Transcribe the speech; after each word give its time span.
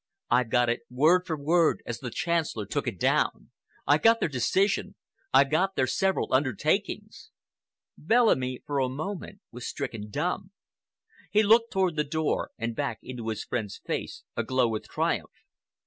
I've 0.31 0.49
got 0.49 0.67
it 0.67 0.79
word 0.89 1.27
for 1.27 1.37
word 1.37 1.83
as 1.85 1.99
the 1.99 2.09
Chancellor 2.09 2.65
took 2.65 2.87
it 2.87 2.99
down. 2.99 3.51
I've 3.85 4.01
got 4.01 4.19
their 4.19 4.29
decision. 4.29 4.95
I've 5.31 5.51
got 5.51 5.75
their 5.75 5.85
several 5.85 6.33
undertakings." 6.33 7.29
Bellamy 7.99 8.63
for 8.65 8.79
a 8.79 8.89
moment 8.89 9.41
was 9.51 9.67
stricken 9.67 10.09
dumb. 10.09 10.53
He 11.29 11.43
looked 11.43 11.71
toward 11.71 11.97
the 11.97 12.03
door 12.03 12.49
and 12.57 12.75
back 12.75 12.97
into 13.03 13.27
his 13.27 13.43
friend's 13.43 13.79
face 13.85 14.23
aglow 14.35 14.67
with 14.69 14.87
triumph. 14.87 15.29